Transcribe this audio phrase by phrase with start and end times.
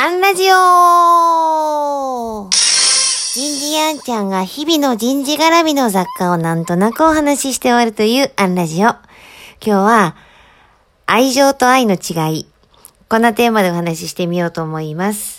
[0.00, 8.86] アンラジオ人事アンちゃんが日々の人事絡みの雑貨をなんとなくお話しして終わるというアンラジオ。
[8.86, 9.00] 今
[9.60, 10.14] 日は、
[11.06, 12.46] 愛情と愛の違い。
[13.08, 15.37] こんなテーマでお話ししてみようと思います。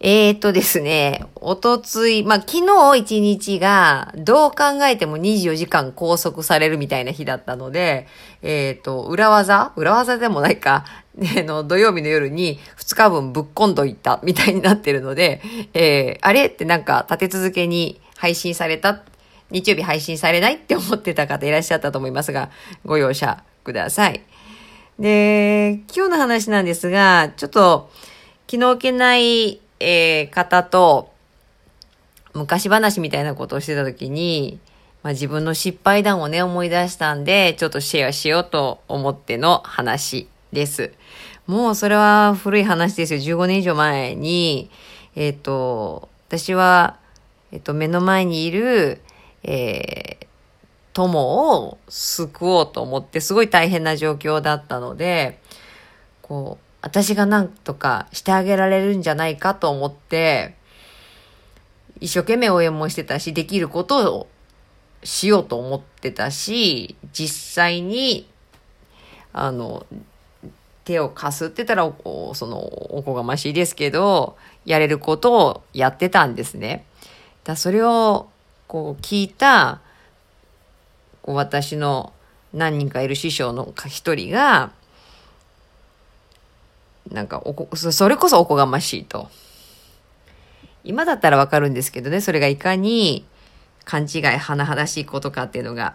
[0.00, 8.06] えー、っとですね、おとつい、まあ、昨日一日が、どう考えても24時間拘束されるみたいな日だったので、
[8.42, 9.72] えー、っと、裏技？
[9.76, 10.84] 裏技でもないか、
[11.16, 15.40] ね、の、土曜日の夜に2日分ぶっこんどいたみたいになってるので、
[15.74, 16.46] えー、あれ？
[16.46, 19.02] ってなんか立て続けに配信された、
[19.50, 22.50] 日曜日配信されないって思ってた方いらっしゃったと思いますが、
[22.84, 24.22] ご容赦ください。
[24.98, 27.90] で、今日の話なんですが、ちょっと
[28.46, 31.14] 気の置けない、えー、方と
[32.34, 34.58] 昔話みたいなことをしてた時に、
[35.04, 40.92] まあ、自分の失敗談をね、思い出したんで、ちょっとシェアしようと思っての話です。
[41.46, 43.20] もうそれは古い話ですよ。
[43.20, 44.70] 15年以上前に、
[45.14, 46.98] えっ、ー、と、私は、
[47.52, 49.00] えっ、ー、と、目の前にいる、
[49.44, 50.26] えー、
[50.92, 55.38] 友を救おうと思ってすごい大変な状況だったので、
[56.22, 60.54] こう、私が何とかしてあげられるんじゃないかと思って、
[61.98, 64.26] 一生懸命応援もしてたし、できることを
[65.02, 68.28] しようと思ってたし、実際に、
[69.32, 69.86] あの、
[70.84, 76.84] 手を貸すって言ったらお、その、おこがましいですけど、やれることをやってたんですね。
[77.44, 78.28] だそれを、
[78.66, 79.80] こう、聞いた、
[81.22, 82.12] こう私の
[82.52, 84.70] 何人かいる師匠の一人が、
[87.14, 87.42] なんか、
[87.74, 89.30] それこそおこがましいと。
[90.82, 93.24] 今だったらわかるんですけどね、それがいかに
[93.84, 95.94] 勘違い、甚だしいことかっていうのが。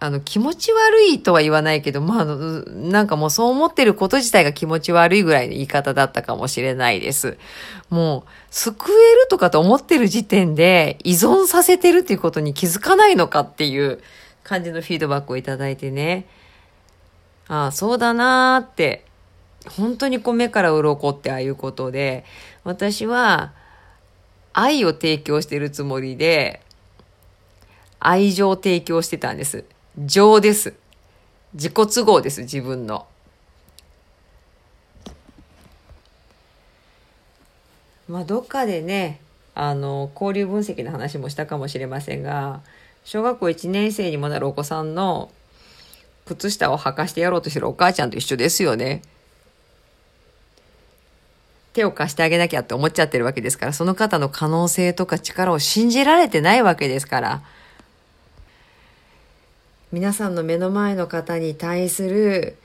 [0.00, 7.38] あの、気持ち悪いとは言わないけど、まあ、なんかもうそう思ってること自体が気持ち悪いぐらいの言い方だったかもしれないです。
[7.88, 14.00] もう、救えるとかと思ってる時点で依存させてるっていうことに気づかないのかっていう
[14.42, 16.26] 感じのフィードバックをいただいてね。
[17.50, 19.04] ああ、そうだなーって、
[19.76, 22.24] 本当にこう目から鱗ってああいうことで、
[22.62, 23.52] 私は
[24.52, 26.60] 愛を提供してるつもりで、
[27.98, 29.64] 愛情を提供してたんです。
[29.98, 30.74] 情です。
[31.54, 33.04] 自己都合です、自分の。
[38.08, 39.20] まあ、どっかでね、
[39.56, 42.60] あの、交流分析の話もしたかもしれませんが、
[43.04, 45.32] 小学校1年生にもなるお子さんの
[46.36, 49.02] 靴下を履かしてやろうとしてるお母ちゃんと一緒ですよね。
[51.72, 57.42] 手を貸してあげなきゃって思っちゃってるわけですから、その方の可能性とか力を信じられてないわけですから。
[59.92, 62.56] 皆さんの目の前の方に対する、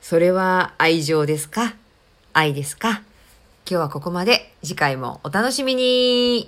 [0.00, 1.74] それは愛情ですか？
[2.32, 2.90] 愛ですか？
[2.90, 3.02] 今
[3.66, 4.52] 日はここまで。
[4.62, 6.46] 次回もお楽しみに